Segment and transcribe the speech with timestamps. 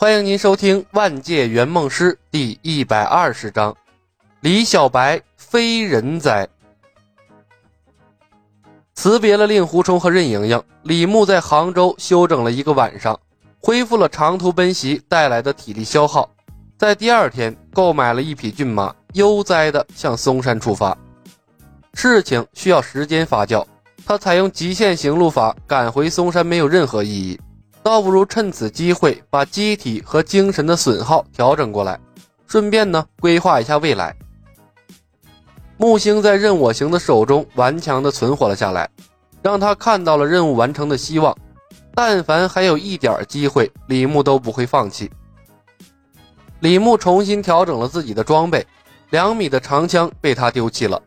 [0.00, 3.76] 欢迎您收听《万界圆梦师》第一百二十章：
[4.40, 6.48] 李小白非人哉。
[8.94, 13.20] 辞别了令狐冲和任盈盈，李牧在杭州休整了一个晚上，
[13.60, 16.30] 恢复了长途奔袭带来的体力消耗。
[16.78, 20.96] 在第二天，购买了一匹骏马，悠哉的向嵩山出发。
[21.92, 23.62] 事情需要时间发酵，
[24.06, 27.38] 他采用极限行路法赶回嵩山没有任何意义。
[27.82, 31.98] 倒不如趁此机会把机体和精神的损耗调整过来，
[32.46, 34.14] 顺便呢规划一下未来。
[35.76, 38.90] 木星在任我行的手中顽强地存活了下来，
[39.42, 41.36] 让他看到了任务完成的希望。
[41.94, 45.10] 但凡还有一点机会，李牧都不会放弃。
[46.60, 48.66] 李牧重新调整了自己的装备，
[49.08, 51.02] 两米的长枪被他丢弃了。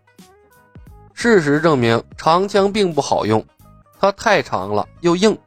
[1.14, 3.46] 事实证明，长枪并不好用，
[4.00, 5.38] 它太长了又硬。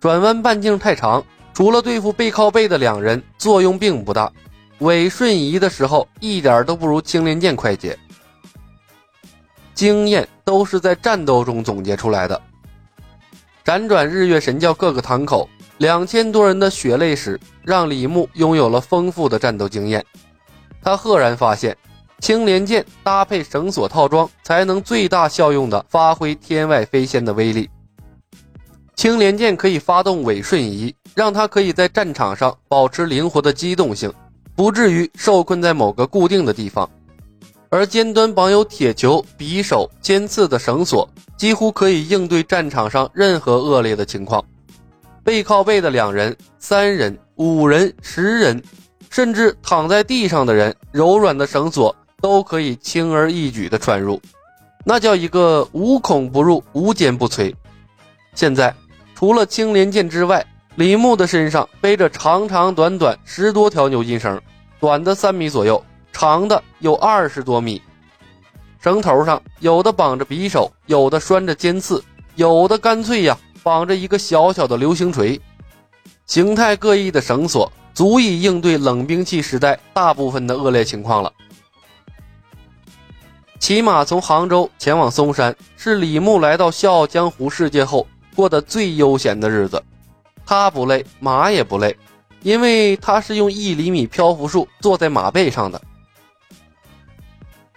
[0.00, 4.30] 转弯半径太长，除了对付背靠背的两人，作用并不大。
[4.78, 7.98] 尾瞬移的时候，一点都不如青莲剑快捷。
[9.74, 12.40] 经验都是在战斗中总结出来的。
[13.64, 20.04] 辗转日月神教各个堂口，两千多人的血泪史，让李牧拥有了丰富的战斗经验。
[20.80, 21.76] 他赫然发现，
[22.20, 27.68] 青莲剑搭配绳索套装，才能最大效用的发挥天外飞仙的威力。
[28.98, 34.12] 青莲剑可以发动伪瞬移，让它可以在战场上保持灵活的机动性，
[34.56, 36.90] 不至于受困在某个固定的地方。
[37.68, 44.44] 而尖端绑有铁球、匕首、尖刺的绳索，几乎可以应对战场上任何恶劣的情况。
[45.22, 48.60] 背靠背的两人、三人、五人、十人，
[49.10, 54.20] 甚至躺在地上的人，柔软的绳索都可以轻而易举地穿入，
[54.84, 57.54] 那叫一个无孔不入、无坚不摧。
[58.34, 58.74] 现在。
[59.18, 64.40] 除了青莲剑之外，李牧的身上背着长长短短十多条牛筋绳，
[64.78, 67.82] 短的三米左右，长的有二十多米。
[68.78, 72.00] 绳头上有的绑着匕首，有的拴着尖刺，
[72.36, 75.40] 有的干脆呀绑着一个小小的流星锤。
[76.26, 81.32] 形态各异的绳索足以应对冷兵器时代大部分的恶劣情况了。
[83.58, 88.06] 骑马从杭州前往嵩山，是李牧来到笑傲江湖世界后。
[88.38, 89.82] 过得最悠闲的日子，
[90.46, 91.96] 他不累，马也不累，
[92.42, 95.82] 因为他是用一厘米漂浮术坐在马背上的。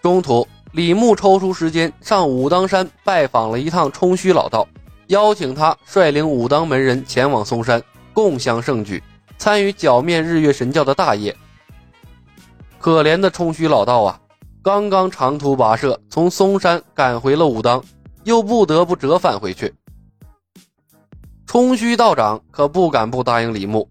[0.04, 4.68] 中途，李牧抽出时间上武当山拜访了一趟冲虚老道，
[5.08, 7.82] 邀请他率领武当门人前往嵩山，
[8.14, 9.02] 共襄盛举，
[9.40, 11.36] 参与剿灭日月神教的大业。
[12.78, 14.22] 可怜的冲虚老道啊，
[14.62, 17.84] 刚刚长途跋涉从嵩山赶回了武当，
[18.26, 19.74] 又不得不折返回去。
[21.52, 23.86] 冲虚道长可不敢不答应李牧。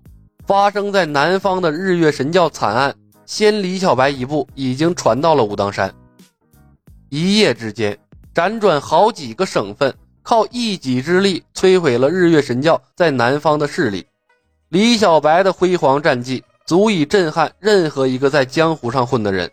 [0.46, 2.94] 发生在南方的日月神教惨案，
[3.26, 5.94] 先李小白一步已经传到了武当山。
[7.10, 7.98] 一夜之间，
[8.34, 14.06] 辗转好几个省份，靠一己之力摧毁了日月神教在南方的势力。
[14.70, 19.50] 李小白的辉煌战绩足以震撼任何一个在江湖上混的人，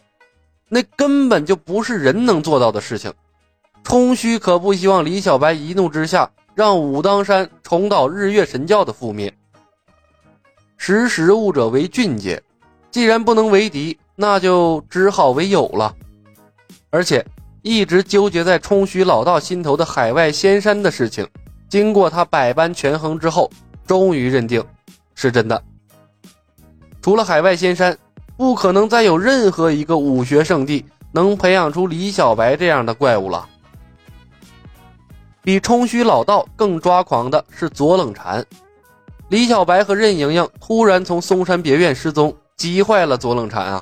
[0.70, 3.14] 那根本就不是人能做到的事情。
[3.84, 6.32] 冲虚可不希望李小白一怒之下。
[6.58, 9.32] 让武当山重蹈日月神教的覆灭。
[10.76, 12.42] 识时务者为俊杰，
[12.90, 15.94] 既然不能为敌，那就只好为友了。
[16.90, 17.24] 而且，
[17.62, 21.28] 一直纠结在冲虚老道心头的海外仙山的事情，
[21.70, 23.52] 经过他百般权衡之后，
[23.86, 24.66] 终于认定
[25.14, 25.64] 是真的。
[27.04, 27.96] 除了海外仙山，
[28.36, 33.48] 不可能再有任何一个武学圣地能培养出李小白这样的怪物了。
[35.48, 38.46] 比冲虚老道更抓狂的是左冷禅，
[39.30, 43.82] 李小白和任盈盈突然从嵩山别院失踪，急坏了左冷禅啊！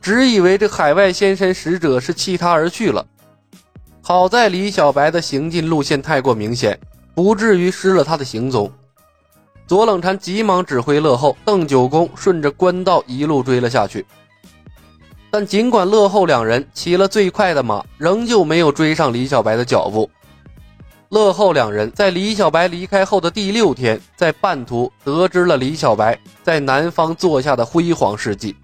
[0.00, 3.04] 只以为这海外仙山使者是弃他而去了。
[4.02, 6.78] 好在李小白的行进路线太过明显，
[7.12, 8.70] 不至于失了他的行踪。
[9.66, 14.06] 左冷禅急忙指挥乐后、邓九公顺着官道一路追了下去。
[15.28, 20.08] 但尽管乐后两人骑了最快的马，仍旧没有追上李小白的脚步。
[21.10, 28.56] 乐后两人在李小白离开后的第六天，在半途得知了李小白在南方做下的辉煌事迹，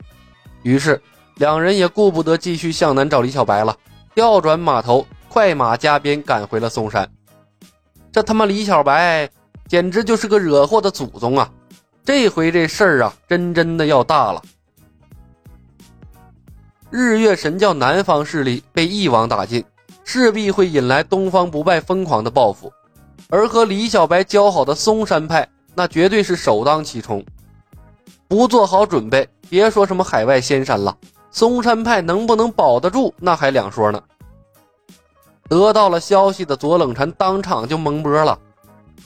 [0.62, 1.00] 于是
[1.36, 3.76] 两人也顾不得继续向南找李小白了，
[4.14, 7.08] 调转马头，快马加鞭赶回了嵩山。
[8.10, 9.30] 这他妈李小白
[9.68, 11.48] 简直就是个惹祸的祖宗啊！
[12.04, 14.42] 这回这事儿啊，真真的要大了。
[16.90, 19.64] 日月神教南方势力被一网打尽。
[20.12, 22.72] 势必会引来东方不败疯狂的报复，
[23.28, 27.24] 而和李小白交好的嵩山派，那绝对是首当其冲。
[28.26, 30.96] 不做好准备，别说什么海外仙山了，
[31.30, 34.02] 嵩山派能不能保得住，那还两说呢。
[35.48, 38.36] 得到了消息的左冷禅当场就懵波了：“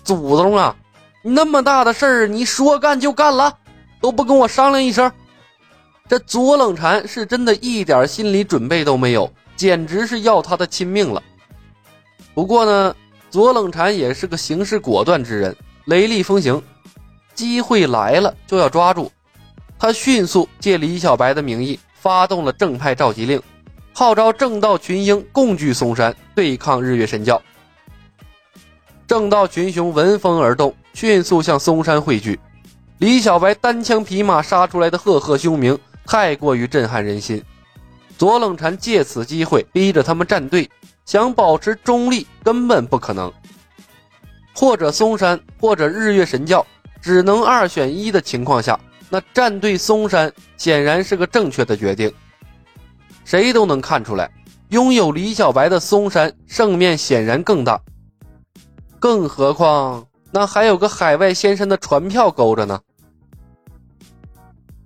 [0.03, 0.75] 祖宗啊，
[1.23, 3.59] 那么大的事儿，你说干就干了，
[4.01, 5.13] 都不跟我商量一声？”
[6.09, 11.23] 这左冷禅是真的一点心理准备都没有，简直是要他的亲命了。
[12.35, 12.95] 不过呢，
[13.31, 15.57] 左冷禅也是个行事果断之人，
[15.87, 16.63] 雷厉风行，
[17.35, 19.11] 机会来了就要抓住。
[19.79, 23.41] 他迅速借李小白的名义发动了正派召集令。
[23.93, 27.41] 号召正道群英共聚嵩山，对抗日月神教。
[29.07, 32.41] 正道群雄闻风而动，迅速向嵩山汇聚。
[32.99, 37.41] 李小白单枪匹马杀出来的赫赫凶名，太过于震撼人心。
[38.17, 40.71] 左冷禅借此机会逼着他们站队，
[41.05, 43.33] 想保持中立根本不可能。
[44.55, 46.65] 或者嵩山，或者日月神教，
[47.03, 48.79] 只能二选一的情况下，
[49.11, 52.13] 那站队嵩山显然是个正确的决定。
[53.25, 54.31] 谁都能看出来，
[54.69, 57.81] 拥有李小白的嵩山胜面显然更大。
[59.01, 62.81] 更何况那还有个海外仙山的船票勾着呢。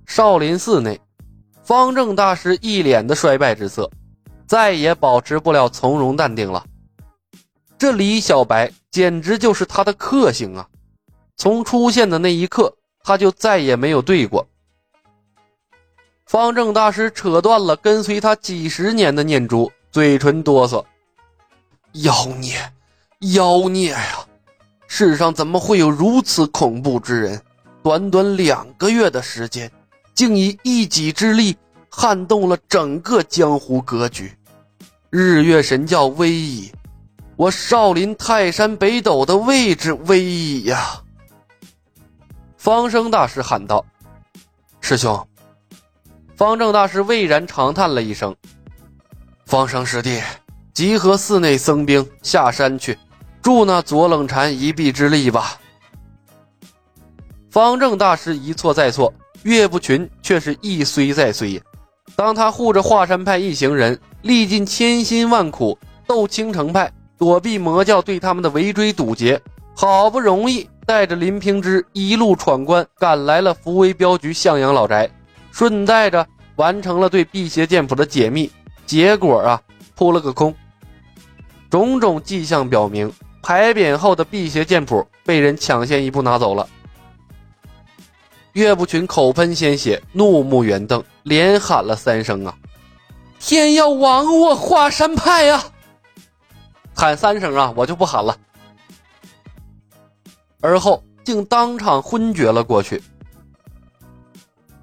[0.06, 0.98] 少林寺内，
[1.68, 3.90] 方正大师一脸的衰败之色，
[4.46, 6.64] 再也保持不了从容淡定了。
[7.76, 10.66] 这李小白简直就是他的克星啊！
[11.36, 12.74] 从出现的那一刻，
[13.04, 14.48] 他就再也没有对过。
[16.24, 20.82] 方正大师扯断了跟随他几十年的念珠，嘴唇哆嗦
[22.00, 22.56] ：“妖孽，
[23.34, 24.24] 妖孽呀！
[24.86, 27.42] 世上怎么会有如此恐怖之人？
[27.82, 29.70] 短短两个月的时间，
[30.18, 31.56] 竟以一己之力
[31.88, 34.36] 撼动了整个江湖格局。
[35.10, 36.72] 日月神教威矣！
[37.36, 41.00] 我少林泰山北斗的位置威矣呀！”
[42.58, 43.84] 方生大师喊道
[44.82, 45.24] ：“师兄。”
[46.34, 48.34] 方正大师巍然长叹了一声
[49.46, 50.20] ：“方生师弟，
[50.74, 52.98] 集合寺内僧兵下山去，
[53.40, 55.60] 助那左冷禅一臂之力吧。”
[57.52, 61.60] 方正大师一错再错，岳不群却是一衰再衰。
[62.16, 69.40] 当他护着华山派一行人，历尽千辛万苦斗青城派，躲避魔教对他们的围追堵截，
[69.74, 75.08] 好不容易带着林平之一路闯关，赶来了福威镖局向阳老宅。
[75.52, 76.26] 顺带着
[76.56, 78.50] 完成了对辟邪剑谱的解密，
[78.86, 79.60] 结果啊，
[79.94, 80.54] 扑了个空。
[81.68, 83.12] 种种迹象表明，
[83.42, 86.66] 牌匾后的辟邪剑谱被人抢先一步拿走了。
[88.52, 92.54] 岳不群口喷鲜血，怒目圆瞪，连喊了三声：“啊，
[93.38, 95.62] 天要亡我华山派呀！”
[96.94, 98.36] 喊三声啊，我就不喊了。
[100.60, 103.00] 而后竟当场昏厥了过去。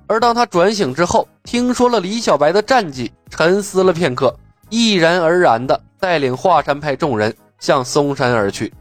[0.07, 4.33] 而当他转醒之后，听说了李小白的战绩，沉思了片刻，
[4.69, 8.73] 毅然而然地带领华山派众人向嵩山而去。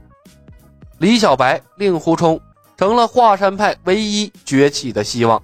[0.99, 2.41] 李小白、令狐冲
[2.77, 5.43] 成了华山派唯一崛起的希望。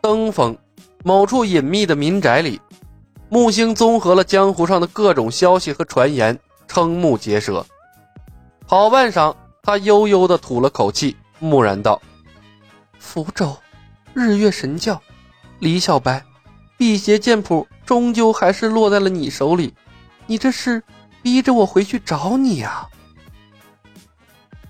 [0.00, 0.56] 登封，
[1.04, 2.60] 某处隐秘的民宅里，
[3.28, 6.38] 木星综合了江湖上的各种消息和传言，
[6.68, 7.64] 瞠目结舌。
[8.66, 12.00] 好半晌，他悠悠地吐了口气，木然道。
[12.98, 13.56] 福州，
[14.12, 15.00] 日月神教，
[15.58, 16.24] 李小白，
[16.76, 19.74] 辟邪剑谱终究还是落在了你手里，
[20.26, 20.82] 你这是
[21.22, 22.88] 逼着我回去找你啊！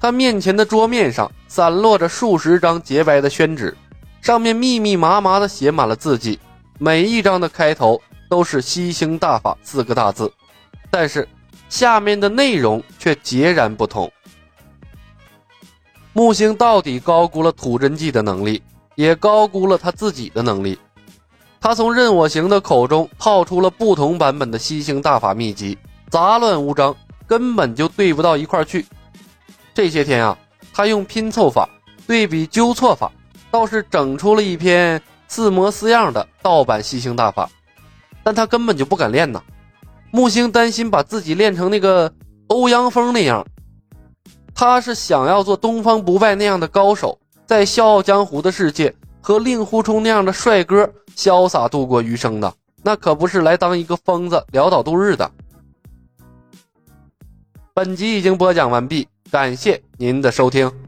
[0.00, 3.76] 他面前的桌面上散落着数十张洁白的宣纸，
[4.20, 6.38] 上面密密麻麻的写满了字迹，
[6.78, 10.32] 每一张的开头都是“吸星大法”四个大字，
[10.90, 11.28] 但是
[11.68, 14.10] 下面的内容却截然不同。
[16.12, 18.62] 木星到底高估了土真纪的能力，
[18.94, 20.78] 也高估了他自己的能力。
[21.60, 25.76] 他从任我行的口中套出了不同版本的吸星大法秘籍，
[26.08, 26.94] 杂乱无章，
[27.26, 28.86] 根本就对不到一块去。
[29.78, 30.36] 这些天啊，
[30.72, 31.68] 他用拼凑法、
[32.04, 33.12] 对比纠错法，
[33.48, 37.48] 倒是整出了一篇似模似样的盗版吸星大法，
[38.24, 39.40] 但他根本就不敢练呐。
[40.10, 42.12] 木星担心把自己练成那个
[42.48, 43.46] 欧阳锋那样。
[44.52, 47.16] 他是想要做东方不败那样的高手，
[47.46, 55.30] 在笑傲江湖的世界和令狐冲那样的帅哥潇洒度过余生的，那可不是来当一个疯子潦倒度日的。
[57.72, 60.87] 本集已经播讲完毕，感谢您的收听。